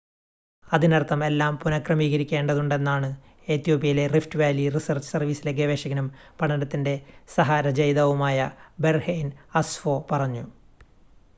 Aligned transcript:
അതിനർത്ഥം 0.67 1.25
എല്ലാം 1.25 1.53
പുനഃക്രമീകരിക്കേണ്ടതുണ്ടെന്നാണ് 1.57 3.09
എത്യോപ്യയിലെ 3.47 4.05
റിഫ്റ്റ് 4.07 4.39
വാലി 4.39 4.65
റിസർച്ച് 4.69 5.11
സർവീസിലെ 5.11 5.51
ഗവേഷകനും 5.51 6.07
പഠനത്തിൻ്റെ 6.41 6.95
സഹ 7.35 7.59
രചയിതാവുമായ 7.61 8.39
ബെർഹെയ്ൻ 8.79 9.29
അസ്ഫോ 9.55 9.95
പറഞ്ഞു 10.11 10.45